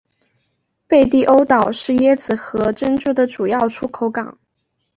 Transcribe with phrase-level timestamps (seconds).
[0.87, 4.39] 贝蒂欧岛是椰子核和珍珠的主要出口港。